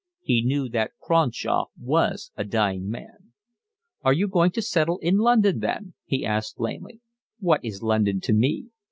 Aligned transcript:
He 0.23 0.43
knew 0.43 0.67
that 0.69 0.93
Cronshaw 0.99 1.67
was 1.79 2.31
a 2.35 2.43
dying 2.43 2.89
man. 2.89 3.33
"Are 4.01 4.13
you 4.13 4.27
going 4.27 4.49
to 4.53 4.61
settle 4.63 4.97
in 4.97 5.17
London 5.17 5.59
then?" 5.59 5.93
he 6.05 6.25
asked 6.25 6.59
lamely. 6.59 7.01
"What 7.37 7.63
is 7.63 7.83
London 7.83 8.19
to 8.21 8.33
me? 8.33 8.69